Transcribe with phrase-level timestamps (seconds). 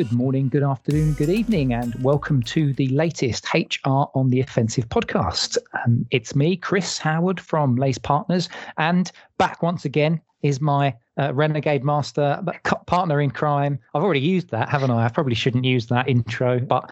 [0.00, 4.88] Good morning, good afternoon, good evening, and welcome to the latest HR on the Offensive
[4.88, 5.58] podcast.
[5.84, 11.34] Um, it's me, Chris Howard from Lace Partners, and back once again is my uh,
[11.34, 12.42] renegade master
[12.86, 13.78] partner in crime.
[13.92, 15.04] I've already used that, haven't I?
[15.04, 16.90] I probably shouldn't use that intro, but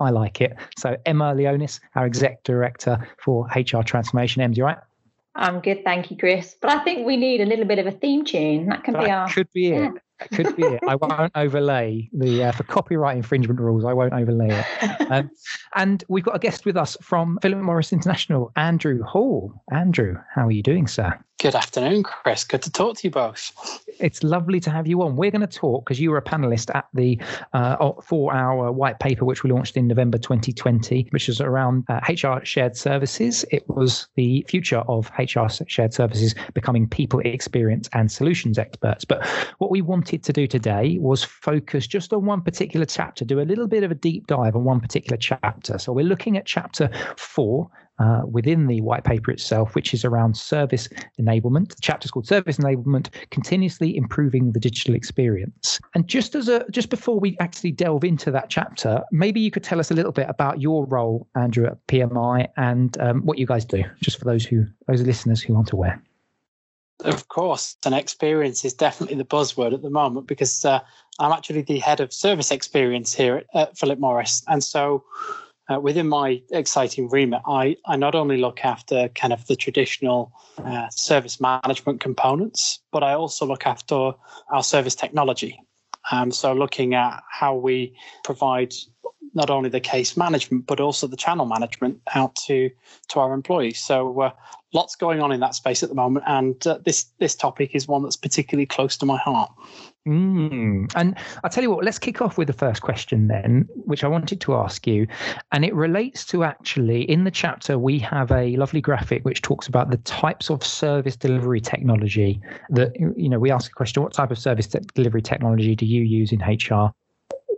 [0.00, 0.56] I like it.
[0.78, 4.42] So, Emma Leonis, our exec director for HR transformation.
[4.42, 4.78] Emma, you right?
[5.36, 6.56] I'm good, thank you, Chris.
[6.60, 8.66] But I think we need a little bit of a theme tune.
[8.66, 9.28] That can that be our.
[9.28, 9.92] Could be it.
[10.32, 10.80] Could be it.
[10.86, 13.84] I won't overlay the uh, for copyright infringement rules.
[13.84, 14.66] I won't overlay it.
[15.10, 15.30] Um,
[15.74, 19.54] and we've got a guest with us from Philip Morris International, Andrew Hall.
[19.72, 21.18] Andrew, how are you doing, sir?
[21.40, 22.42] Good afternoon, Chris.
[22.42, 23.52] Good to talk to you both.
[24.00, 25.14] It's lovely to have you on.
[25.14, 27.16] We're going to talk because you were a panelist at the
[27.52, 32.00] uh, four hour white paper, which we launched in November 2020, which was around uh,
[32.08, 33.44] HR shared services.
[33.52, 39.04] It was the future of HR shared services becoming people experience and solutions experts.
[39.04, 39.24] But
[39.58, 43.42] what we wanted to do today was focus just on one particular chapter, do a
[43.42, 45.78] little bit of a deep dive on one particular chapter.
[45.78, 50.36] So we're looking at chapter four, uh, within the white paper itself, which is around
[50.36, 50.88] service
[51.20, 51.70] enablement.
[51.70, 55.80] The chapter is called Service Enablement: Continuously Improving the Digital Experience.
[55.94, 59.64] And just as a just before we actually delve into that chapter, maybe you could
[59.64, 63.46] tell us a little bit about your role, Andrew, at PMI, and um, what you
[63.46, 66.02] guys do, just for those who those listeners who aren't aware.
[67.04, 70.80] Of course, an experience is definitely the buzzword at the moment because uh,
[71.20, 75.04] I'm actually the head of service experience here at, at Philip Morris, and so
[75.68, 80.32] uh, within my exciting remit, I, I not only look after kind of the traditional
[80.58, 84.12] uh, service management components, but I also look after
[84.50, 85.60] our service technology.
[86.10, 88.72] Um, so, looking at how we provide
[89.34, 92.70] not only the case management but also the channel management out to
[93.08, 93.78] to our employees.
[93.78, 94.30] So, uh,
[94.72, 97.86] lots going on in that space at the moment, and uh, this this topic is
[97.86, 99.50] one that's particularly close to my heart.
[100.08, 100.90] Mm.
[100.96, 101.14] And
[101.44, 104.40] I'll tell you what, let's kick off with the first question then, which I wanted
[104.40, 105.06] to ask you.
[105.52, 109.66] And it relates to actually in the chapter, we have a lovely graphic which talks
[109.66, 114.14] about the types of service delivery technology that, you know, we ask a question what
[114.14, 116.90] type of service delivery technology do you use in HR?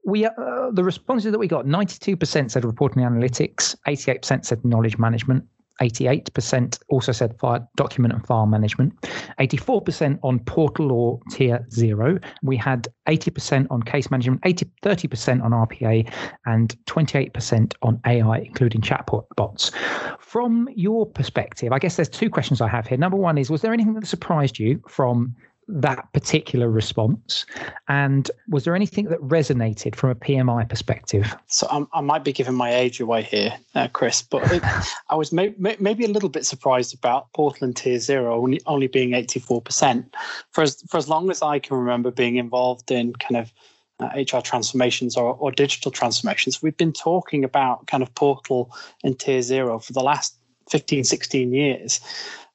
[0.04, 5.44] We uh, the responses that we got 92% said reporting analytics, 88% said knowledge management,
[5.80, 9.00] 88% also said file, document and file management,
[9.38, 12.18] 84% on portal or tier zero.
[12.42, 16.12] We had 80% on case management, 80, 30% on RPA,
[16.46, 19.72] and 28% on AI, including chatbot bots.
[20.18, 22.98] From your perspective, I guess there's two questions I have here.
[22.98, 25.34] Number one is Was there anything that surprised you from
[25.72, 27.46] that particular response?
[27.88, 31.34] And was there anything that resonated from a PMI perspective?
[31.46, 34.62] So I'm, i might be giving my age away here, uh, Chris, but it,
[35.10, 38.60] I was may, may, maybe a little bit surprised about Portal and Tier Zero only,
[38.66, 40.12] only being 84%.
[40.50, 43.52] For as, for as long as I can remember being involved in kind of
[44.00, 49.18] uh, HR transformations or, or digital transformations, we've been talking about kind of Portal and
[49.18, 50.36] Tier Zero for the last
[50.70, 52.00] 15, 16 years.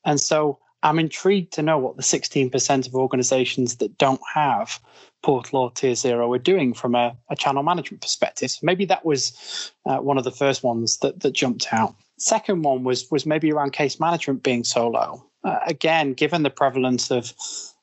[0.06, 4.80] And so I'm intrigued to know what the 16% of organizations that don't have
[5.24, 8.52] Portal or Tier Zero are doing from a, a channel management perspective.
[8.62, 11.96] Maybe that was uh, one of the first ones that, that jumped out.
[12.20, 15.26] Second one was was maybe around case management being so low.
[15.44, 17.34] Uh, again, given the prevalence of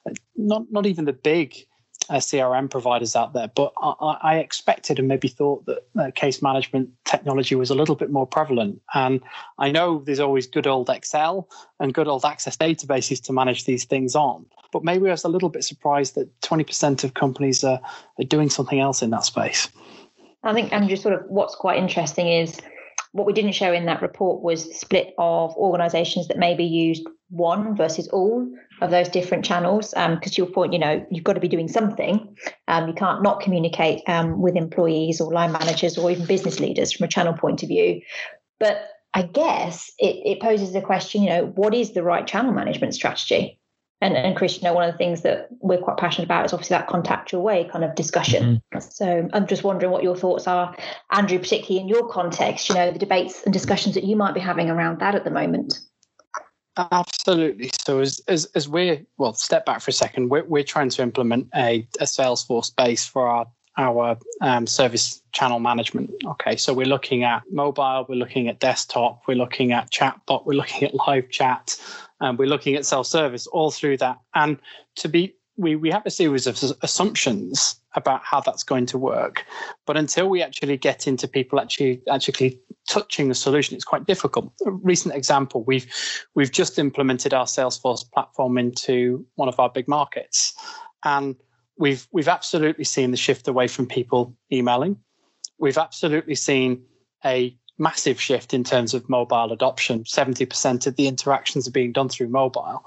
[0.09, 1.67] uh, not not even the big
[2.09, 6.43] uh, CRM providers out there, but I, I, expected and maybe thought that uh, case
[6.43, 8.81] management technology was a little bit more prevalent.
[8.95, 9.21] And
[9.59, 11.49] I know there's always good old Excel
[11.81, 15.29] and good old Access databases to manage these things on, but maybe I was a
[15.29, 17.81] little bit surprised that 20% of companies are,
[18.19, 19.69] are doing something else in that space.
[20.45, 22.59] I think, Andrew, sort of what's quite interesting is
[23.13, 27.07] what we didn't show in that report was the split of organizations that maybe used
[27.29, 28.47] one versus all
[28.81, 29.91] of those different channels.
[29.91, 32.37] Because um, to your point, you know, you've got to be doing something.
[32.69, 36.93] Um, you can't not communicate um, with employees or line managers or even business leaders
[36.93, 38.01] from a channel point of view.
[38.59, 42.53] But I guess it, it poses a question, you know, what is the right channel
[42.53, 43.59] management strategy?
[44.03, 46.53] And, and Chris, you know, one of the things that we're quite passionate about is
[46.53, 48.61] obviously that contact your way kind of discussion.
[48.75, 48.81] Mm-hmm.
[48.81, 50.77] So I'm just wondering what your thoughts are,
[51.13, 54.41] Andrew, particularly in your context, you know, the debates and discussions that you might be
[54.41, 55.79] having around that at the moment.
[56.91, 57.71] Absolutely.
[57.85, 60.31] So as as as we're well, step back for a second.
[60.31, 63.47] We're we're trying to implement a, a Salesforce base for our
[63.79, 66.11] our um, service channel management.
[66.25, 70.55] Okay, so we're looking at mobile, we're looking at desktop, we're looking at chatbot, we're
[70.55, 71.81] looking at live chat,
[72.21, 74.19] and we're looking at self-service all through that.
[74.35, 74.59] And
[74.97, 79.45] to be we, we have a series of assumptions about how that's going to work.
[79.87, 82.59] But until we actually get into people actually actually
[82.89, 84.53] touching the solution, it's quite difficult.
[84.67, 85.87] A recent example, we've
[86.35, 90.55] we've just implemented our Salesforce platform into one of our big markets.
[91.05, 91.37] And
[91.79, 94.97] we've we've absolutely seen the shift away from people emailing.
[95.59, 96.85] We've absolutely seen
[97.25, 100.05] a massive shift in terms of mobile adoption.
[100.05, 102.85] 70% of the interactions are being done through mobile.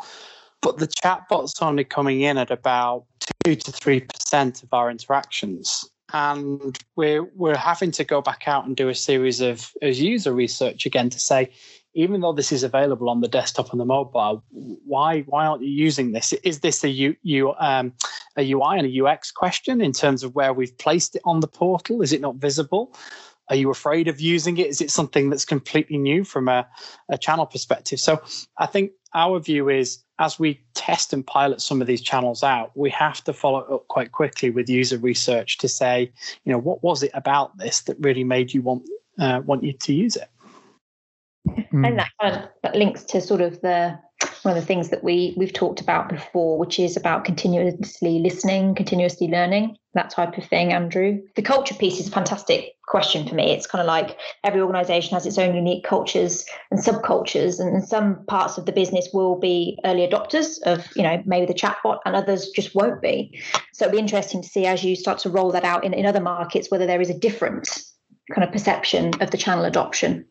[0.62, 3.06] But the chatbot's only coming in at about
[3.44, 5.88] two to three percent of our interactions.
[6.14, 10.34] And we're we're having to go back out and do a series of, of user
[10.34, 11.52] research again to say,
[11.96, 15.70] even though this is available on the desktop and the mobile, why why aren't you
[15.70, 16.34] using this?
[16.34, 17.94] Is this a U, U, um,
[18.38, 21.48] a UI and a UX question in terms of where we've placed it on the
[21.48, 22.02] portal?
[22.02, 22.96] Is it not visible?
[23.50, 24.68] Are you afraid of using it?
[24.68, 26.68] Is it something that's completely new from a,
[27.10, 28.00] a channel perspective?
[28.00, 28.22] So
[28.58, 32.72] I think our view is as we test and pilot some of these channels out,
[32.76, 36.12] we have to follow up quite quickly with user research to say,
[36.44, 38.84] you know, what was it about this that really made you want
[39.20, 40.30] uh, want you to use it?
[41.56, 41.88] Mm.
[41.88, 44.00] And that kind of that links to sort of the
[44.44, 48.76] one of the things that we we've talked about before, which is about continuously listening,
[48.76, 50.72] continuously learning, that type of thing.
[50.72, 53.52] Andrew, the culture piece is a fantastic question for me.
[53.52, 58.24] It's kind of like every organisation has its own unique cultures and subcultures, and some
[58.26, 62.16] parts of the business will be early adopters of you know maybe the chatbot, and
[62.16, 63.42] others just won't be.
[63.74, 66.06] So it'll be interesting to see as you start to roll that out in, in
[66.06, 67.82] other markets whether there is a different
[68.34, 70.26] kind of perception of the channel adoption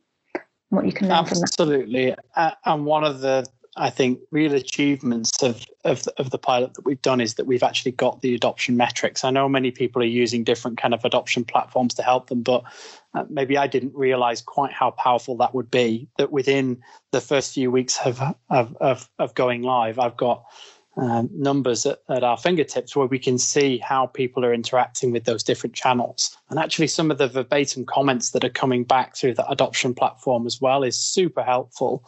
[0.75, 2.15] what you can learn Absolutely.
[2.37, 7.03] and one of the I think real achievements of, of of the pilot that we've
[7.03, 9.25] done is that we've actually got the adoption metrics.
[9.25, 12.63] I know many people are using different kind of adoption platforms to help them, but
[13.15, 16.09] uh, maybe I didn't realize quite how powerful that would be.
[16.19, 20.45] That within the first few weeks of of of, of going live, I've got
[20.97, 25.25] um, numbers at, at, our fingertips where we can see how people are interacting with
[25.25, 26.37] those different channels.
[26.51, 30.47] And actually, some of the verbatim comments that are coming back through the adoption platform
[30.47, 32.05] as well is super helpful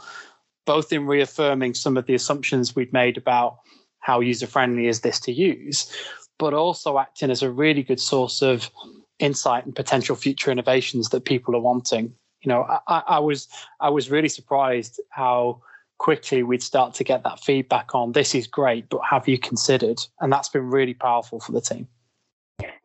[0.67, 3.59] both in reaffirming some of the assumptions we'd made about
[4.01, 5.91] how user friendly is this to use,
[6.39, 8.71] but also acting as a really good source of
[9.19, 12.13] insight and potential future innovations that people are wanting.
[12.43, 13.49] You know, I, I was
[13.81, 15.63] I was really surprised how
[15.99, 19.99] quickly we'd start to get that feedback on this is great, but have you considered?
[20.21, 21.89] And that's been really powerful for the team.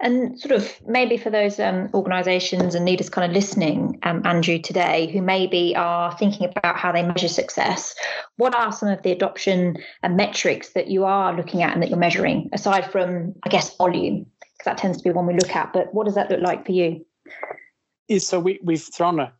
[0.01, 4.59] And sort of maybe for those um, organisations and leaders kind of listening, um, Andrew,
[4.59, 7.95] today, who maybe are thinking about how they measure success,
[8.37, 11.89] what are some of the adoption and metrics that you are looking at and that
[11.89, 14.25] you're measuring, aside from, I guess, volume?
[14.41, 15.71] Because that tends to be one we look at.
[15.71, 17.05] But what does that look like for you?
[18.17, 19.31] So we, we've thrown a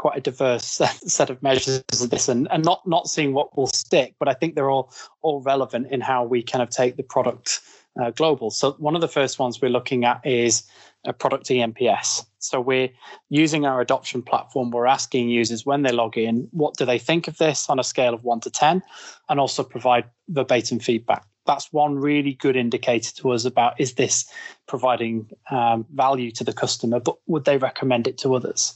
[0.00, 0.64] quite a diverse
[1.18, 4.34] set of measures of this and, and not not seeing what will stick but i
[4.34, 7.60] think they're all all relevant in how we kind of take the product
[8.00, 8.50] uh, global.
[8.50, 10.62] So one of the first ones we're looking at is
[11.04, 12.90] a product NPS So we're
[13.30, 14.70] using our adoption platform.
[14.70, 17.84] We're asking users when they log in, what do they think of this on a
[17.84, 18.82] scale of one to 10,
[19.28, 21.24] and also provide verbatim feedback.
[21.46, 24.30] That's one really good indicator to us about is this
[24.68, 28.74] providing um, value to the customer, but would they recommend it to others?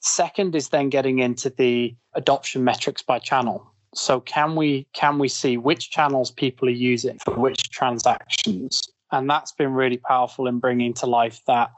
[0.00, 3.70] Second is then getting into the adoption metrics by channel.
[3.94, 8.80] So can we can we see which channels people are using for which transactions?
[9.12, 11.70] And that's been really powerful in bringing to life that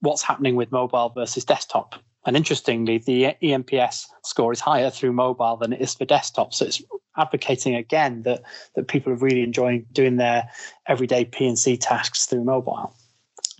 [0.00, 1.94] what's happening with mobile versus desktop.
[2.26, 6.52] And interestingly, the eNPS score is higher through mobile than it is for desktop.
[6.52, 6.82] So it's
[7.16, 8.42] advocating again that
[8.74, 10.48] that people are really enjoying doing their
[10.86, 12.94] everyday P&C tasks through mobile.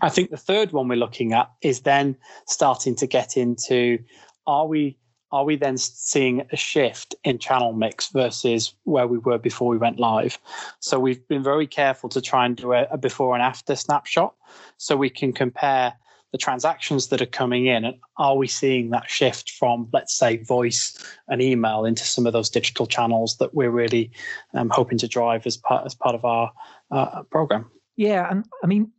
[0.03, 3.99] I think the third one we're looking at is then starting to get into
[4.47, 4.99] are we
[5.33, 9.77] are we then seeing a shift in channel mix versus where we were before we
[9.77, 10.39] went live?
[10.79, 14.35] So we've been very careful to try and do a, before and after snapshot
[14.77, 15.95] so we can compare
[16.33, 20.37] the transactions that are coming in and are we seeing that shift from let's say
[20.37, 24.11] voice and email into some of those digital channels that we're really
[24.53, 26.53] um, hoping to drive as part as part of our
[26.91, 28.91] uh, program yeah and i mean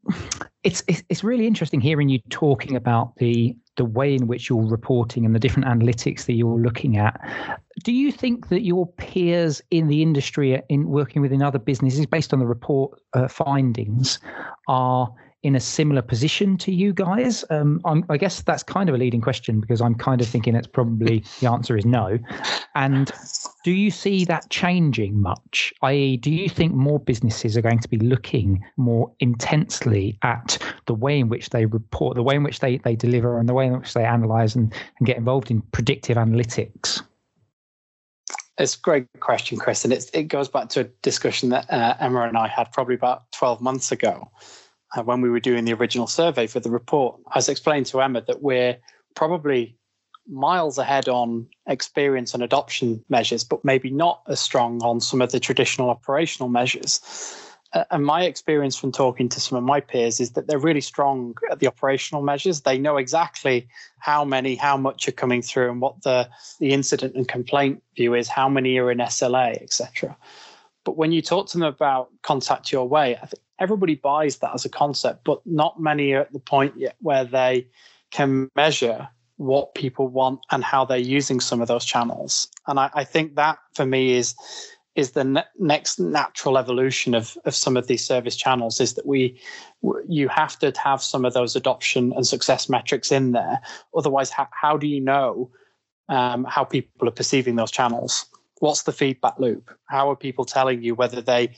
[0.67, 5.25] it's it's really interesting hearing you talking about the the way in which you're reporting
[5.25, 7.19] and the different analytics that you're looking at.
[7.83, 12.33] Do you think that your peers in the industry, in working within other businesses, based
[12.33, 14.19] on the report uh, findings,
[14.67, 15.09] are
[15.44, 17.46] in a similar position to you guys?
[17.50, 20.67] Um, i guess that's kind of a leading question because I'm kind of thinking it's
[20.67, 22.17] probably the answer is no.
[22.75, 23.12] And
[23.63, 25.74] do you see that changing much?
[25.82, 30.94] I.e., do you think more businesses are going to be looking more intensely at the
[30.94, 33.67] way in which they report, the way in which they, they deliver, and the way
[33.67, 37.01] in which they analyze and, and get involved in predictive analytics?
[38.60, 42.22] It's a great question, Chris, and it goes back to a discussion that uh, Emma
[42.22, 44.32] and I had probably about 12 months ago
[44.96, 47.20] uh, when we were doing the original survey for the report.
[47.27, 48.77] I was explaining to Emma that we're
[49.15, 49.77] probably
[50.29, 55.32] miles ahead on experience and adoption measures, but maybe not as strong on some of
[55.32, 57.01] the traditional operational measures.
[57.74, 60.82] Uh, and my experience from talking to some of my peers is that they're really
[60.82, 62.62] strong at the operational measures.
[62.62, 63.67] They know exactly
[64.00, 66.29] how many, how much are coming through, and what the
[66.60, 70.15] the incident and complaint view is, how many are in SLA, etc.
[70.86, 74.54] But when you talk to them about contact your way, I think everybody buys that
[74.54, 77.68] as a concept, but not many are at the point yet where they
[78.12, 82.48] can measure what people want and how they're using some of those channels.
[82.68, 84.36] And I, I think that for me is
[84.96, 89.06] is the ne- next natural evolution of, of some of these service channels is that
[89.06, 89.40] we
[90.08, 93.62] you have to have some of those adoption and success metrics in there.
[93.96, 95.52] Otherwise how, how do you know
[96.10, 98.26] um, how people are perceiving those channels?
[98.60, 99.70] What's the feedback loop?
[99.86, 101.56] How are people telling you whether they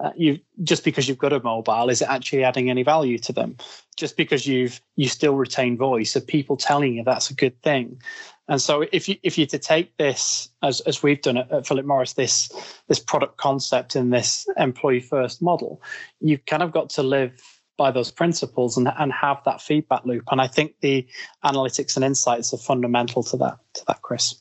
[0.00, 3.32] uh, you just because you've got a mobile is it actually adding any value to
[3.32, 3.56] them?
[3.96, 8.00] Just because you've you still retain voice of people telling you that's a good thing?
[8.48, 11.66] And so if you if you to take this as as we've done at, at
[11.66, 12.50] Philip Morris this
[12.88, 15.82] this product concept in this employee first model
[16.20, 17.32] you've kind of got to live
[17.78, 20.24] by those principles and, and have that feedback loop.
[20.30, 21.06] And i think the
[21.44, 24.40] analytics and insights are fundamental to that to that chris.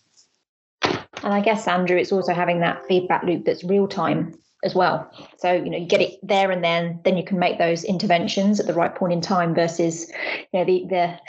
[0.84, 5.12] And i guess andrew it's also having that feedback loop that's real time as well.
[5.38, 8.60] So, you know, you get it there and then, then you can make those interventions
[8.60, 10.10] at the right point in time versus,
[10.54, 11.20] you know, the, the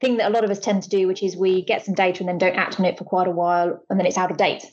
[0.00, 2.20] thing that a lot of us tend to do, which is we get some data
[2.20, 4.36] and then don't act on it for quite a while and then it's out of
[4.36, 4.64] date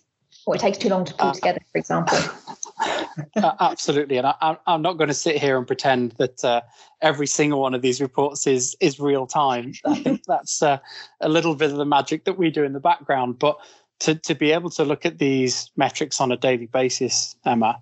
[0.45, 2.17] or it takes too long to pull uh, together, for example.
[3.35, 4.17] uh, absolutely.
[4.17, 6.61] And I, am not going to sit here and pretend that uh,
[7.01, 9.73] every single one of these reports is, is real time.
[9.85, 10.77] I think that's uh,
[11.21, 13.39] a little bit of the magic that we do in the background.
[13.39, 13.57] But
[13.99, 17.81] to, to be able to look at these metrics on a daily basis, Emma,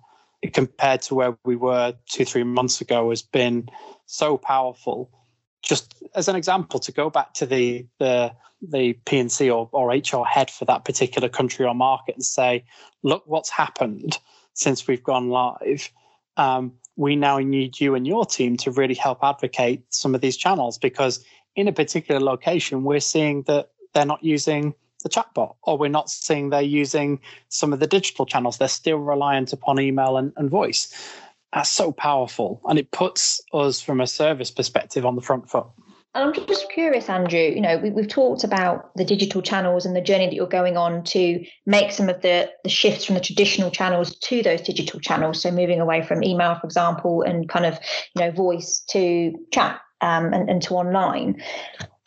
[0.52, 3.68] compared to where we were two, three months ago has been
[4.06, 5.10] so powerful.
[5.62, 10.24] Just as an example, to go back to the the the P&C or, or HR
[10.24, 12.64] head for that particular country or market and say,
[13.02, 14.18] look what's happened
[14.54, 15.90] since we've gone live.
[16.38, 20.36] Um, we now need you and your team to really help advocate some of these
[20.36, 21.22] channels because
[21.54, 26.10] in a particular location, we're seeing that they're not using the chatbot, or we're not
[26.10, 28.58] seeing they're using some of the digital channels.
[28.58, 30.92] They're still reliant upon email and, and voice.
[31.52, 32.60] That's so powerful.
[32.66, 35.66] And it puts us from a service perspective on the front foot.
[36.16, 37.38] And I'm just curious, Andrew.
[37.38, 40.78] You know, we, have talked about the digital channels and the journey that you're going
[40.78, 44.98] on to make some of the, the shifts from the traditional channels to those digital
[44.98, 45.42] channels.
[45.42, 47.78] So moving away from email, for example, and kind of
[48.14, 51.42] you know voice to chat um, and, and to online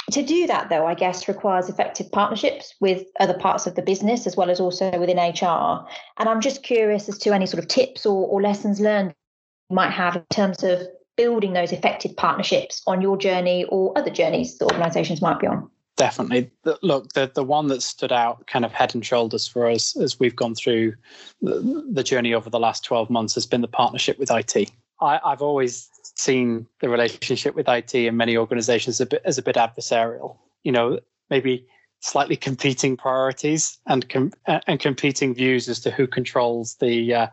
[0.10, 4.26] to do that though i guess requires effective partnerships with other parts of the business
[4.28, 5.86] as well as also within hr
[6.18, 9.14] and i'm just curious as to any sort of tips or, or lessons learned
[9.70, 10.82] you might have in terms of
[11.20, 15.70] building those effective partnerships on your journey or other journeys that organizations might be on.
[15.98, 16.50] Definitely.
[16.82, 20.18] Look the, the one that stood out kind of head and shoulders for us as
[20.18, 20.94] we've gone through
[21.42, 25.20] the, the journey over the last 12 months has been the partnership with IT I,
[25.24, 25.90] i've always
[26.20, 30.38] seen the relationship with IT in many organizations a bit, as a bit adversarial.
[30.64, 31.66] You know, maybe
[32.02, 37.28] slightly competing priorities and com- and competing views as to who controls the uh,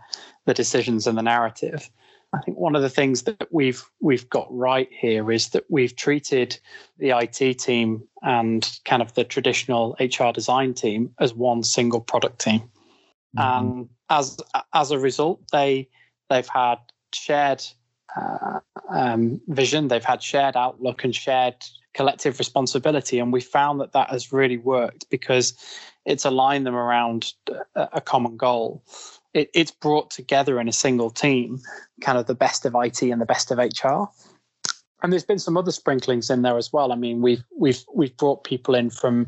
[0.44, 1.90] the decisions and the narrative.
[2.32, 5.94] I think one of the things that we've we've got right here is that we've
[5.96, 6.58] treated
[6.99, 12.40] the IT team and kind of the traditional HR design team as one single product
[12.40, 12.61] team,
[13.37, 13.38] mm-hmm.
[13.38, 14.38] and as
[14.75, 15.88] as a result, they
[16.28, 16.78] they've had
[17.16, 17.62] shared
[18.16, 19.88] uh, um, vision.
[19.88, 21.56] They've had shared outlook and shared
[21.94, 25.54] collective responsibility, and we found that that has really worked because
[26.04, 27.32] it's aligned them around
[27.75, 28.82] a, common goal.
[29.35, 31.61] It, it's brought together in a single team,
[32.00, 34.04] kind of the best of IT and the best of HR.
[35.02, 36.92] And there's been some other sprinklings in there as well.
[36.92, 39.26] I mean, we've we've we've brought people in from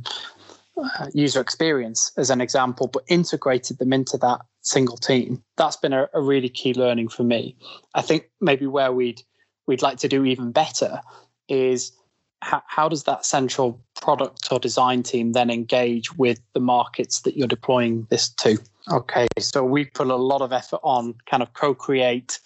[0.76, 5.42] uh, user experience as an example, but integrated them into that single team.
[5.56, 7.56] That's been a, a really key learning for me.
[7.94, 9.22] I think maybe where we'd
[9.66, 11.00] we'd like to do even better
[11.48, 11.92] is
[12.40, 17.36] how, how does that central product or design team then engage with the markets that
[17.36, 18.58] you're deploying this to?
[18.90, 22.38] Okay, so we put a lot of effort on kind of co-create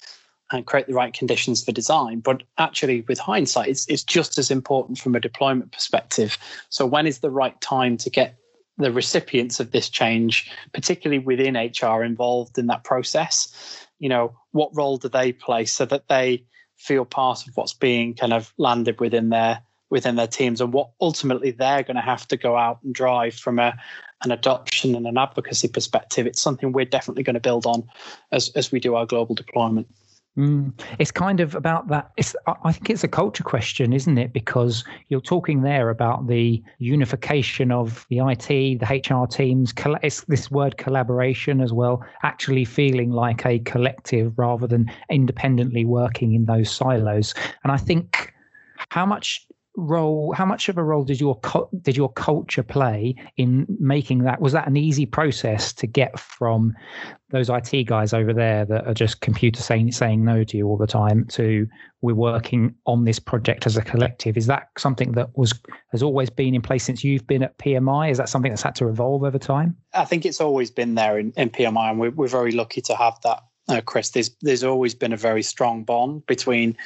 [0.50, 2.21] and create the right conditions for design.
[2.21, 6.37] But actually, with hindsight, it's, it's just as important from a deployment perspective.
[6.69, 8.37] So, when is the right time to get
[8.82, 13.86] the recipients of this change, particularly within HR, involved in that process?
[13.98, 16.44] You know, what role do they play so that they
[16.76, 20.88] feel part of what's being kind of landed within their within their teams and what
[21.02, 23.78] ultimately they're going to have to go out and drive from a
[24.24, 27.84] an adoption and an advocacy perspective it's something we're definitely going to build on
[28.32, 29.86] as as we do our global deployment
[30.38, 30.72] Mm.
[30.98, 32.10] It's kind of about that.
[32.16, 34.32] It's, I think it's a culture question, isn't it?
[34.32, 39.74] Because you're talking there about the unification of the IT, the HR teams.
[40.02, 46.34] It's this word collaboration as well, actually feeling like a collective rather than independently working
[46.34, 47.34] in those silos.
[47.62, 48.32] And I think
[48.88, 49.46] how much
[49.76, 51.41] role how much of a role did your
[51.81, 54.41] did your culture play in making that?
[54.41, 56.75] Was that an easy process to get from
[57.31, 60.76] those IT guys over there that are just computer saying saying no to you all
[60.76, 61.67] the time to
[62.02, 65.55] we're working on this project as a collective is that something that was
[65.91, 68.75] has always been in place since you've been at PMI is that something that's had
[68.75, 69.76] to evolve over time?
[69.95, 72.95] I think it's always been there in, in PMI and we're, we're very lucky to
[72.95, 74.11] have that uh, Chris.
[74.11, 76.76] There's there's always been a very strong bond between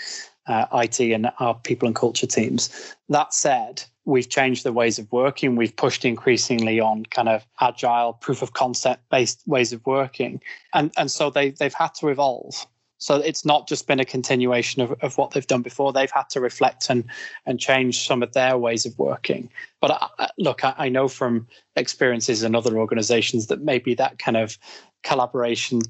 [0.46, 2.94] uh, IT and our people and culture teams.
[3.08, 5.56] That said, we've changed the ways of working.
[5.56, 10.40] We've pushed increasingly on kind of agile, proof of concept based ways of working,
[10.72, 12.66] and and so they they've had to evolve.
[12.98, 15.92] So it's not just been a continuation of, of what they've done before.
[15.92, 17.04] They've had to reflect and
[17.44, 19.50] and change some of their ways of working.
[19.80, 24.36] But I, look, I, I know from experiences in other organizations that maybe that kind
[24.36, 24.56] of
[25.02, 25.82] collaboration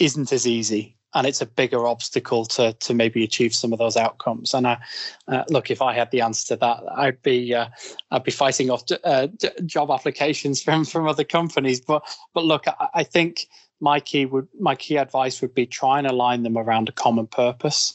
[0.00, 3.96] isn't as easy and it's a bigger obstacle to to maybe achieve some of those
[3.96, 4.54] outcomes.
[4.54, 4.78] And I,
[5.26, 7.68] uh, look, if I had the answer to that, I'd be uh,
[8.10, 9.28] I'd be fighting off uh,
[9.64, 11.80] job applications from from other companies.
[11.80, 12.02] But
[12.34, 13.48] but look, I, I, think
[13.80, 17.26] my key would my key advice would be try and align them around a common
[17.26, 17.94] purpose,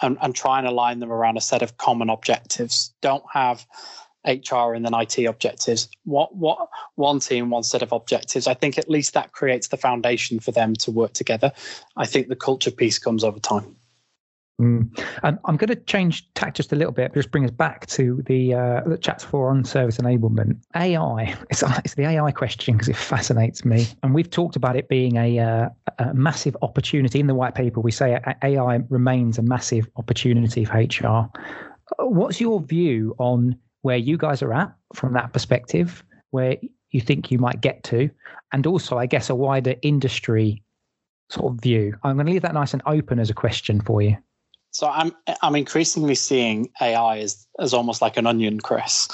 [0.00, 2.92] and and try and align them around a set of common objectives.
[3.02, 3.66] Don't have
[4.26, 5.88] HR and then IT objectives.
[6.04, 8.46] What what one team, one set of objectives.
[8.46, 11.52] I think at least that creates the foundation for them to work together.
[11.96, 13.76] I think the culture piece comes over time.
[14.60, 14.90] Mm.
[15.22, 18.52] I'm going to change tack just a little bit, just bring us back to the,
[18.52, 20.58] uh, the on service enablement.
[20.76, 23.86] AI, it's, it's the AI question because it fascinates me.
[24.02, 27.20] And we've talked about it being a, uh, a massive opportunity.
[27.20, 31.30] In the white paper, we say AI remains a massive opportunity for HR.
[31.98, 36.56] What's your view on where you guys are at from that perspective, where
[36.90, 38.10] you think you might get to,
[38.52, 40.62] and also, I guess, a wider industry
[41.30, 41.96] sort of view.
[42.02, 44.16] I'm going to leave that nice and open as a question for you.
[44.72, 45.12] So I'm
[45.42, 49.08] I'm increasingly seeing AI as as almost like an onion, Chris,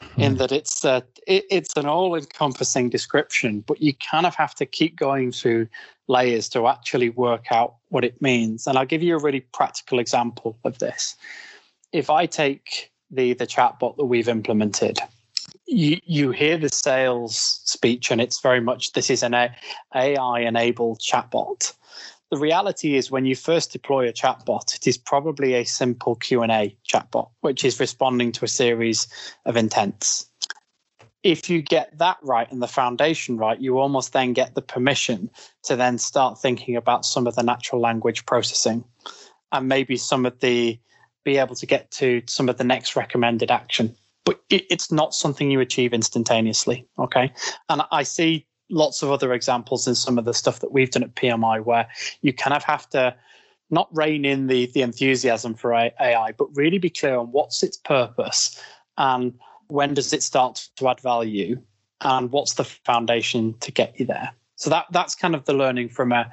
[0.00, 0.20] hmm.
[0.20, 4.66] in that it's a, it, it's an all-encompassing description, but you kind of have to
[4.66, 5.66] keep going through
[6.06, 8.66] layers to actually work out what it means.
[8.66, 11.16] And I'll give you a really practical example of this.
[11.92, 14.98] If I take the the chatbot that we've implemented,
[15.66, 19.34] you you hear the sales speech, and it's very much this is an
[19.94, 21.72] AI enabled chatbot.
[22.30, 26.42] The reality is, when you first deploy a chatbot, it is probably a simple Q
[26.42, 29.08] and A chatbot, which is responding to a series
[29.46, 30.26] of intents.
[31.22, 35.28] If you get that right and the foundation right, you almost then get the permission
[35.64, 38.84] to then start thinking about some of the natural language processing
[39.52, 40.78] and maybe some of the
[41.24, 43.94] be able to get to some of the next recommended action.
[44.24, 46.86] But it, it's not something you achieve instantaneously.
[46.98, 47.32] Okay.
[47.68, 51.02] And I see lots of other examples in some of the stuff that we've done
[51.02, 51.88] at PMI where
[52.22, 53.14] you kind of have to
[53.70, 57.76] not rein in the, the enthusiasm for AI, but really be clear on what's its
[57.76, 58.60] purpose
[58.98, 61.60] and when does it start to add value
[62.02, 64.30] and what's the foundation to get you there.
[64.56, 66.30] So that that's kind of the learning from a,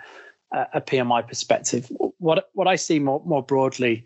[0.51, 1.91] a PMI perspective.
[2.17, 4.05] What what I see more more broadly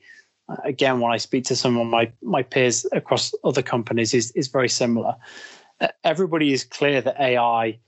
[0.64, 4.48] again, when I speak to some of my my peers across other companies, is is
[4.48, 5.16] very similar.
[5.80, 7.80] Uh, everybody is clear that AI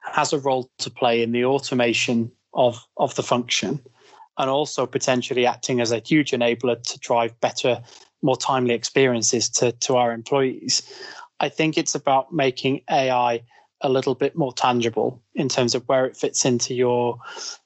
[0.00, 3.80] has a role to play in the automation of of the function,
[4.38, 7.82] and also potentially acting as a huge enabler to drive better,
[8.22, 10.82] more timely experiences to to our employees.
[11.40, 13.42] I think it's about making AI
[13.82, 17.18] a little bit more tangible in terms of where it fits into your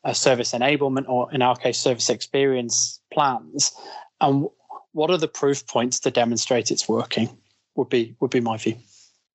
[0.05, 3.72] uh, service enablement or in our case service experience plans
[4.20, 4.48] and
[4.92, 7.37] what are the proof points to demonstrate it's working?
[7.76, 8.76] Would be would be my view.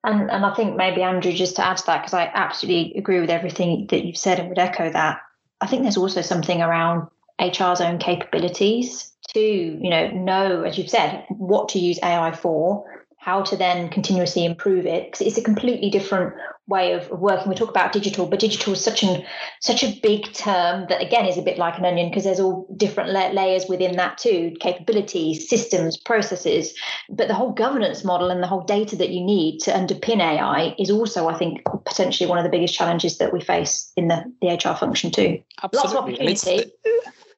[0.04, 3.20] And and i think maybe andrew just to add to that because i absolutely agree
[3.20, 5.20] with everything that you've said and would echo that
[5.60, 7.08] i think there's also something around
[7.40, 13.05] hr's own capabilities to you know know as you've said what to use ai for
[13.26, 16.32] how to then continuously improve it because it's a completely different
[16.68, 17.48] way of working.
[17.48, 19.24] We talk about digital, but digital is such an
[19.60, 22.72] such a big term that again is a bit like an onion because there's all
[22.76, 26.72] different la- layers within that too, capabilities, systems, processes.
[27.10, 30.76] But the whole governance model and the whole data that you need to underpin AI
[30.78, 34.22] is also, I think, potentially one of the biggest challenges that we face in the,
[34.40, 35.42] the HR function too.
[35.64, 35.78] Absolutely.
[35.78, 36.72] Lots of opportunity,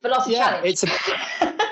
[0.03, 0.67] but lots of yeah, challenge.
[0.67, 0.89] it's a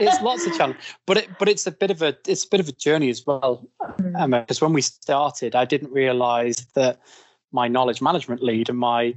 [0.00, 2.60] it's lots of challenge, but it but it's a bit of a it's a bit
[2.60, 3.66] of a journey as well.
[4.00, 4.40] Mm.
[4.42, 7.00] Because when we started, I didn't realize that
[7.52, 9.14] my knowledge management lead and my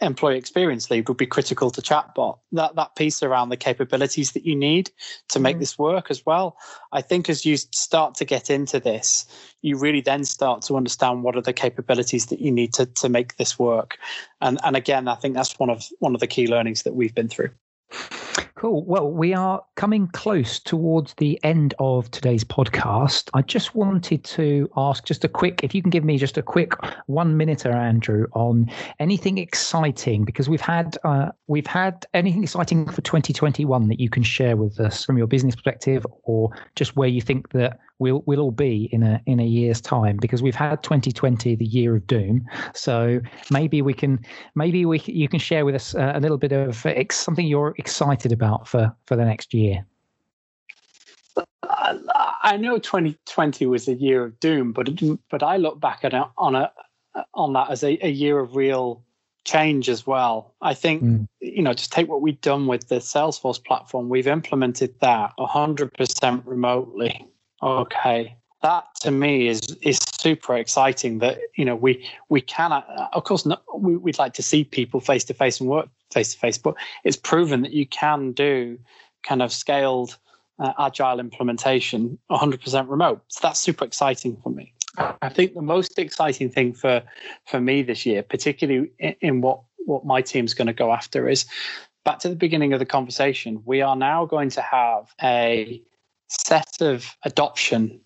[0.00, 4.44] employee experience lead would be critical to chatbot that that piece around the capabilities that
[4.44, 4.90] you need
[5.28, 5.60] to make Mhm.
[5.60, 6.58] this work as well
[6.92, 9.24] i think as you start to get into this
[9.62, 13.08] you really then start to understand what are the capabilities that you need to to
[13.08, 13.96] make this work
[14.42, 17.14] and and again i think that's one of one of the key learnings that we've
[17.14, 17.48] been through
[18.56, 18.86] Cool.
[18.86, 23.28] Well, we are coming close towards the end of today's podcast.
[23.34, 26.42] I just wanted to ask just a quick, if you can give me just a
[26.42, 26.72] quick
[27.04, 33.02] one minute, Andrew, on anything exciting because we've had uh, we've had anything exciting for
[33.02, 37.20] 2021 that you can share with us from your business perspective, or just where you
[37.20, 40.82] think that we'll we'll all be in a in a year's time because we've had
[40.82, 44.18] 2020 the year of doom so maybe we can
[44.54, 48.32] maybe we you can share with us uh, a little bit of something you're excited
[48.32, 49.84] about for for the next year
[51.62, 51.98] I
[52.42, 54.88] I know 2020 was a year of doom, but
[55.30, 56.72] but I look back at it on a
[57.34, 59.02] on that as a, a year of real
[59.44, 60.54] change as well.
[60.60, 61.28] I think Mm.
[61.40, 64.08] you know just take what we've done with the Salesforce platform.
[64.08, 67.26] We've implemented that 100% remotely.
[67.62, 71.18] Okay, that to me is is super exciting.
[71.18, 74.64] That you know we we can uh, of course not, we, we'd like to see
[74.64, 78.32] people face to face and work face to face, but it's proven that you can
[78.32, 78.78] do
[79.22, 80.16] kind of scaled
[80.58, 83.22] uh, agile implementation 100% remote.
[83.28, 84.72] So that's super exciting for me.
[85.20, 87.02] I think the most exciting thing for
[87.46, 91.28] for me this year, particularly in, in what what my team's going to go after,
[91.28, 91.44] is
[92.04, 93.62] back to the beginning of the conversation.
[93.66, 95.82] We are now going to have a
[96.28, 98.00] set of adoption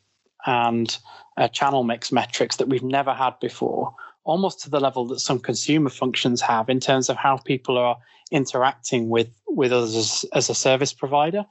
[0.46, 0.98] and
[1.36, 5.38] uh, channel mix metrics that we've never had before, almost to the level that some
[5.38, 7.96] consumer functions have in terms of how people are
[8.30, 11.44] interacting with with us as, as a service provider.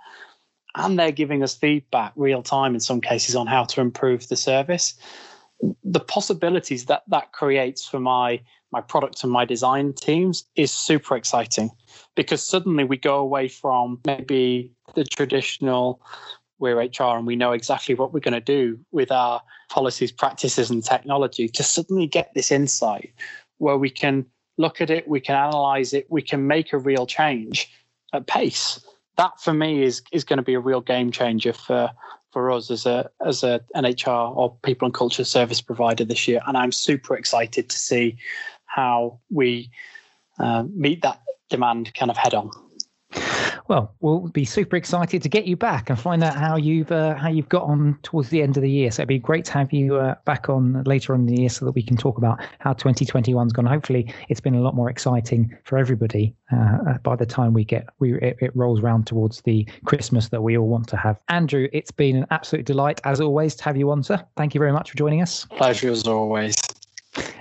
[0.75, 4.37] And they're giving us feedback real time in some cases on how to improve the
[4.37, 4.93] service.
[5.83, 11.15] The possibilities that that creates for my my product and my design teams is super
[11.15, 11.71] exciting
[12.15, 16.01] because suddenly we go away from maybe the traditional
[16.59, 20.69] we're HR and we know exactly what we're going to do with our policies, practices,
[20.69, 23.13] and technology to suddenly get this insight
[23.57, 24.25] where we can
[24.57, 27.71] look at it, we can analyze it, we can make a real change
[28.13, 28.79] at pace.
[29.17, 31.89] That for me is is going to be a real game changer for
[32.31, 36.27] for us as a as a an HR or people and culture service provider this
[36.27, 38.17] year, and I'm super excited to see
[38.65, 39.71] how we
[40.39, 42.51] uh, meet that demand kind of head on.
[43.69, 47.13] Well, we'll be super excited to get you back and find out how you've uh,
[47.13, 48.89] how you've got on towards the end of the year.
[48.89, 51.49] So it'd be great to have you uh, back on later on in the year
[51.49, 53.67] so that we can talk about how 2021's gone.
[53.67, 57.85] Hopefully, it's been a lot more exciting for everybody uh, by the time we get
[57.99, 61.21] we it, it rolls around towards the Christmas that we all want to have.
[61.29, 64.19] Andrew, it's been an absolute delight as always to have you on, sir.
[64.35, 65.45] Thank you very much for joining us.
[65.45, 66.55] Pleasure as always.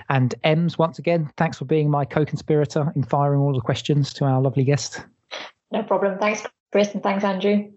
[0.09, 4.25] And Ems, once again, thanks for being my co-conspirator in firing all the questions to
[4.25, 5.01] our lovely guest.
[5.71, 6.17] No problem.
[6.19, 7.71] Thanks, Chris, and thanks, Andrew.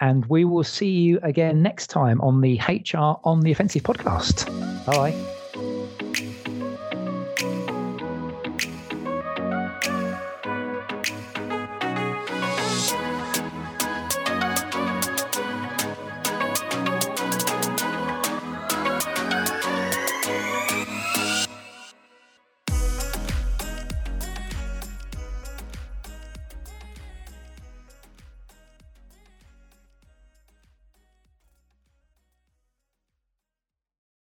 [0.00, 4.46] And we will see you again next time on the HR on the Offensive podcast.
[4.84, 5.14] Bye.